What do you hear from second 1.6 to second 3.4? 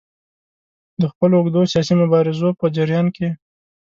سیاسي مبارزو په جریان کې.